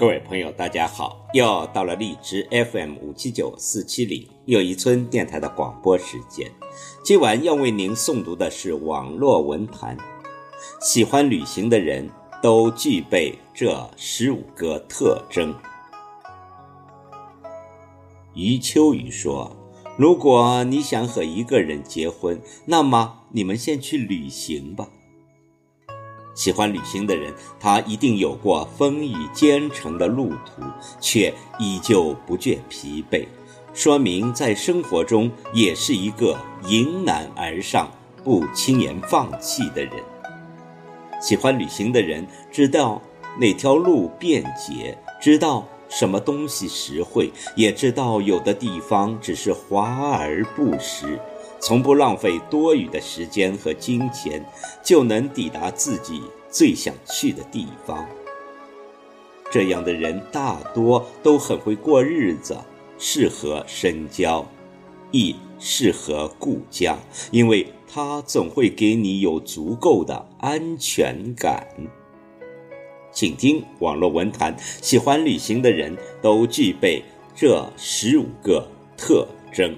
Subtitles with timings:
[0.00, 1.28] 各位朋友，大家好！
[1.34, 6.50] 又到了荔枝 FM 五七九四七零又一村电台的广播时间。
[7.04, 9.94] 今晚要为您诵读的是网络文坛。
[10.80, 12.08] 喜欢旅行的人
[12.42, 15.54] 都具备这十五个特征。
[18.32, 19.54] 余秋雨说
[19.98, 24.88] ：“如果你想和一个人结婚，那么你们先去旅行吧。”
[26.34, 30.62] 喜欢旅行的人，他一定有过风雨兼程的路途，
[31.00, 33.26] 却依旧不觉疲惫，
[33.74, 37.90] 说明在生活中也是一个迎难而上、
[38.24, 39.92] 不轻言放弃的人。
[41.20, 43.02] 喜欢旅行的人知道
[43.38, 51.20] 哪条路便捷，知道什么东西实惠，也知道有的地方只是华而不实。
[51.60, 54.44] 从不浪费多余的时间和金钱，
[54.82, 58.06] 就能抵达自己最想去的地方。
[59.50, 62.56] 这样的人大多都很会过日子，
[62.98, 64.46] 适合深交，
[65.10, 66.96] 亦适合顾家，
[67.30, 71.66] 因为他总会给你有足够的安全感。
[73.12, 77.02] 请听网络文坛，喜欢旅行的人都具备
[77.34, 79.76] 这十五个特征。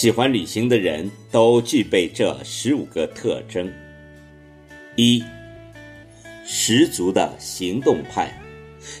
[0.00, 3.68] 喜欢旅行的人都具备这十五个特征：
[4.94, 5.20] 一、
[6.46, 8.32] 十足的行动派。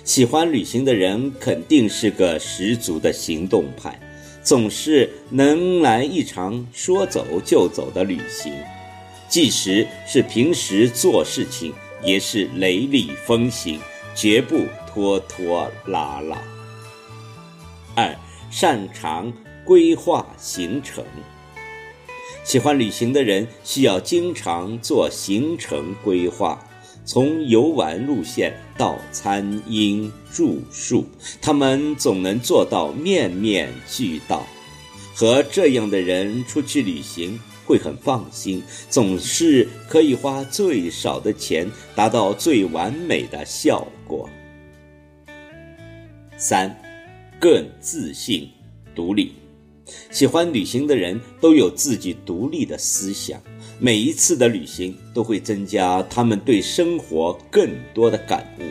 [0.02, 3.96] 喜欢旅行的人肯定是个十足的行动派，
[4.42, 8.52] 总是能来一场说走就走的旅行，
[9.28, 11.72] 即使是平时做事情
[12.02, 13.78] 也是雷厉风行，
[14.16, 16.36] 绝不拖拖拉拉。
[17.94, 18.12] 二、
[18.50, 19.32] 擅长。
[19.68, 21.04] 规划行程，
[22.42, 26.66] 喜欢旅行的人需要经常做行程规划，
[27.04, 31.04] 从游玩路线到餐饮住宿，
[31.42, 34.46] 他们总能做到面面俱到。
[35.14, 44.26] 和这样的人出去旅行会很放心，总是可以花最少的钱达到最完美的效果。
[46.38, 46.74] 三，
[47.38, 48.48] 更自信、
[48.94, 49.34] 独立。
[50.10, 53.40] 喜欢旅行的人都有自己独立的思想，
[53.78, 58.62] 每一次的旅行都会增加他们对生活更多的感悟。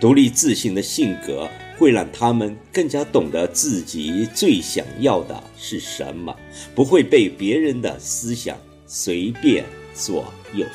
[0.00, 6.34] 独立自信的性格会让他们更加懂得自己最想要的是什么，
[6.74, 8.56] 不会被别人的思想
[8.86, 10.24] 随便左
[10.54, 10.66] 右。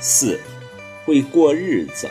[0.00, 0.38] 四，
[1.04, 2.08] 会过日子。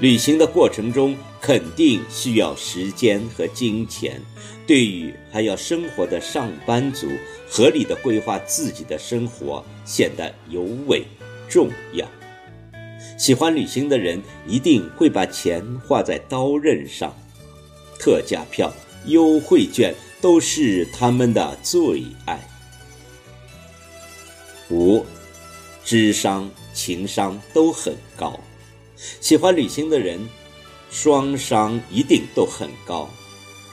[0.00, 1.16] 旅行的过程中。
[1.46, 4.20] 肯定需要时间和金钱。
[4.66, 7.06] 对于还要生活的上班族，
[7.48, 11.04] 合理的规划自己的生活显得尤为
[11.48, 12.04] 重要。
[13.16, 17.16] 喜欢旅行的人一定会把钱花在刀刃上，
[17.96, 18.74] 特价票、
[19.04, 22.44] 优惠券都是他们的最爱。
[24.68, 25.06] 五，
[25.84, 28.36] 智商、情商都很高。
[29.20, 30.18] 喜欢旅行的人。
[30.98, 33.06] 双商一定都很高。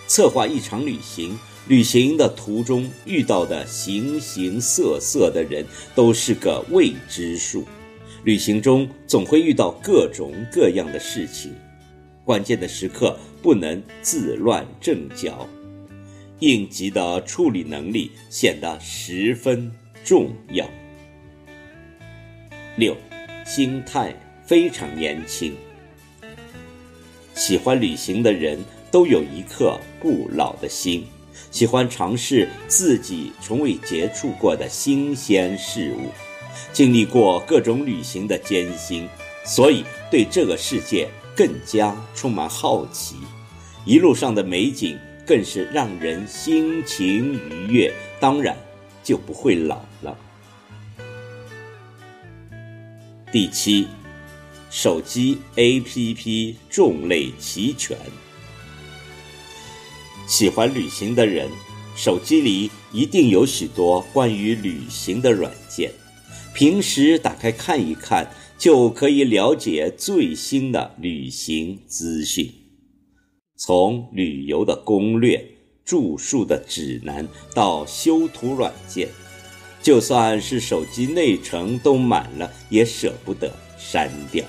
[0.08, 1.40] 策划一场旅行，
[1.70, 5.66] 旅行的途中遇到的形形色色的人
[5.96, 7.66] 都是个未知数。
[8.26, 11.56] 旅行中总会遇到各种各样的事情，
[12.26, 15.48] 关键的时刻不能自乱阵脚，
[16.40, 19.72] 应急的处理能力显得十分
[20.04, 20.70] 重要。
[22.76, 22.98] 六，
[23.46, 24.14] 心态
[24.46, 25.56] 非常年轻。
[27.46, 28.58] 喜欢旅行的人
[28.90, 31.06] 都有一颗不老的心，
[31.52, 36.08] 喜欢尝试自己从未接触过的新鲜事物，
[36.72, 39.10] 经历过各种旅行的艰辛，
[39.46, 43.18] 所以对这个世界更加充满好奇。
[43.84, 44.98] 一路上的美景
[45.28, 48.56] 更是让人心情愉悦，当然
[49.04, 50.18] 就不会老了。
[53.34, 53.86] 第七，
[54.76, 57.96] 手机 APP 种类齐全。
[60.26, 61.48] 喜欢旅行的人，
[61.96, 65.92] 手机里一定有许多关于旅行的软件，
[66.56, 68.28] 平时打开看一看，
[68.58, 72.52] 就可以了解最新的旅行资讯。
[73.56, 75.50] 从旅游的攻略、
[75.86, 79.08] 住宿的指南到修图软件，
[79.84, 84.44] 就算是手机内存都满了，也舍不得删掉。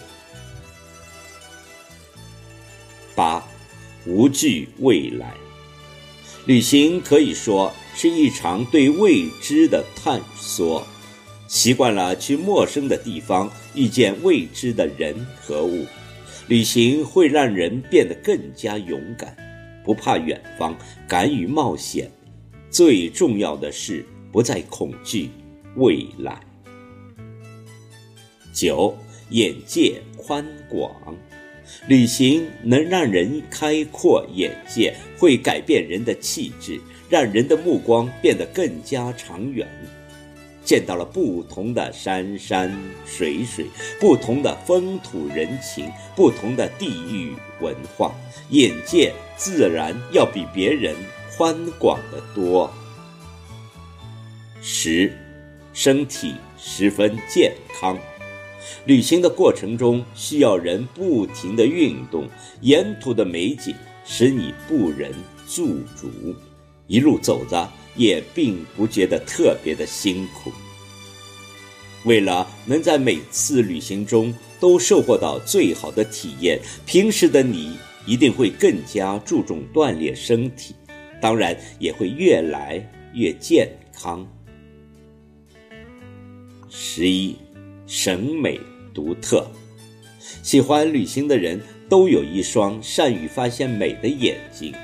[3.15, 3.45] 八，
[4.07, 5.35] 无惧未来。
[6.47, 10.87] 旅行可以说是一场对未知的探索。
[11.47, 15.87] 习惯了去陌生的地方，遇见未知的人和物，
[16.49, 19.37] 旅行会让人变得更加勇敢，
[19.85, 20.77] 不怕远方，
[21.07, 22.11] 敢于冒险。
[22.71, 25.31] 最重要的是，不再恐惧
[25.77, 26.41] 未来。
[28.53, 28.97] 九，
[29.31, 31.17] 眼界宽广。
[31.87, 39.69] 旅行能让人开阔眼界，会改变人的气质，让人的目光变得更加长远。
[40.65, 42.75] 见到了不同的山山
[43.05, 43.67] 水水，
[44.01, 48.15] 不同的风土人情，不同的地域文化，
[48.49, 50.95] 眼界自然要比别人
[51.37, 52.73] 宽广得多。
[54.63, 55.13] 十，
[55.75, 57.99] 身体十分健康。
[58.87, 62.29] 旅行的过程中，需要人不停的运动，
[62.61, 63.75] 沿途的美景
[64.05, 65.13] 使你不忍
[65.49, 66.11] 驻足，
[66.87, 70.53] 一路走着也并不觉得特别的辛苦。
[72.05, 80.75] 为了能在每次旅行中都收获到最好的体验，平时的你一定会更加注重锻炼身体，
[81.21, 84.27] 当然也会越来越健康。
[86.69, 87.35] 十一。
[87.87, 88.59] 审美
[88.93, 89.47] 独特，
[90.43, 94.75] 喜欢旅行的人都有一双善于发现美的眼睛，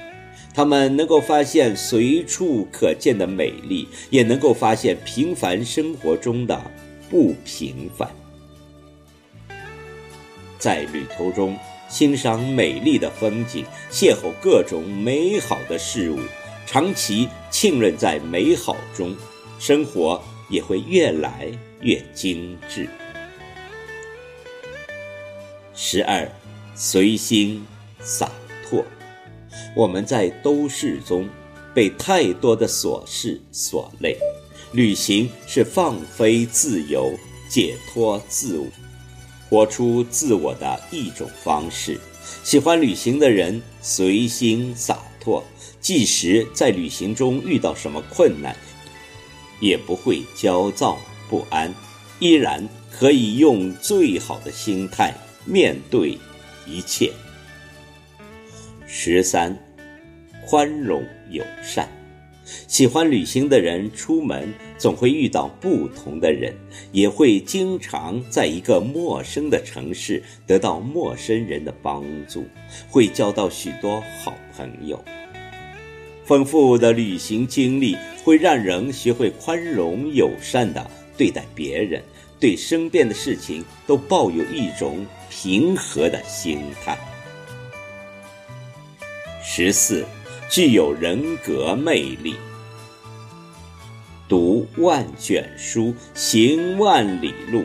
[0.54, 6.60] 他们能够发现随处可见的美丽，也能够发现平凡生活中的
[7.08, 8.08] 不平凡。
[10.58, 11.56] 在旅途中
[11.88, 16.18] 欣赏美丽的风景，邂逅各种美好的事物，
[16.66, 19.16] 长期浸润在美好中，
[19.58, 21.50] 生活也会越来。
[21.80, 22.88] 越精致。
[25.74, 26.30] 十二，
[26.74, 27.64] 随心
[28.00, 28.30] 洒
[28.68, 28.84] 脱。
[29.74, 31.28] 我们在都市中
[31.74, 34.16] 被太多的琐事所累，
[34.72, 37.12] 旅行是放飞自由、
[37.48, 38.66] 解脱自我、
[39.48, 41.98] 活出自我的一种方式。
[42.42, 45.42] 喜欢旅行的人随心洒脱，
[45.80, 48.54] 即使在旅行中遇到什么困难，
[49.60, 50.98] 也不会焦躁。
[51.30, 51.72] 不安，
[52.18, 55.14] 依然可以用最好的心态
[55.46, 56.18] 面对
[56.66, 57.12] 一切。
[58.86, 59.56] 十三，
[60.44, 61.88] 宽容友善。
[62.66, 66.52] 喜欢旅行的人出门总会遇到不同的人，
[66.90, 72.44] 也会经常在一个陌生的城市得到陌生人的帮助，
[72.88, 75.00] 会交到许多好朋友。
[76.24, 80.90] 丰富的旅行经历会让人学会宽容友善的。
[81.20, 82.02] 对待别人，
[82.40, 86.98] 对身边的事情都抱有一种平和的心态。
[89.44, 90.02] 十四，
[90.48, 92.36] 具有人格魅力。
[94.30, 97.62] 读万卷书，行万里路，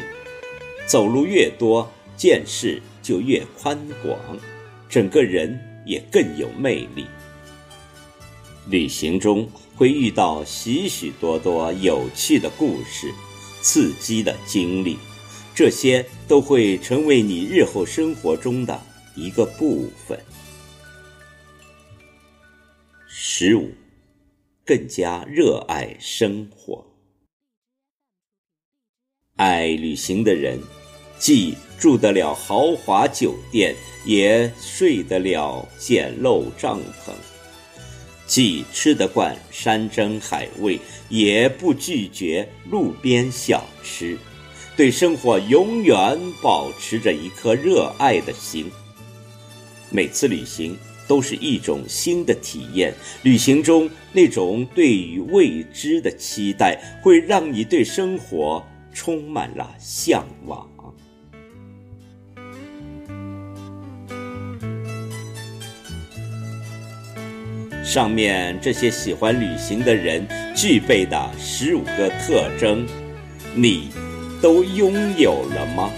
[0.85, 4.19] 走路越多，见识就越宽广，
[4.89, 7.05] 整个人也更有魅力。
[8.67, 13.13] 旅行中会遇到许许多多有趣的故事。
[13.65, 14.95] 刺激的经历，
[15.55, 18.79] 这些都会成为你日后生活中的
[19.15, 20.23] 一个部分。
[23.07, 23.71] 十五，
[24.63, 26.85] 更加热爱生活。
[29.37, 30.59] 爱旅行的人，
[31.17, 37.11] 既住得了豪华酒店，也睡得了简陋帐篷。
[38.25, 40.79] 既吃得惯山珍海味，
[41.09, 44.17] 也不拒绝路边小吃，
[44.75, 48.69] 对生活永远保持着一颗热爱的心。
[49.91, 50.75] 每次旅行
[51.07, 60.67] 都是一种新的体验，旅行中那种对于未知的期待，会让你对生活充满了向往。
[67.95, 72.85] 上面这些喜欢旅行的人具备的十五个特征，
[73.53, 73.89] 你
[74.41, 75.89] 都拥有了吗？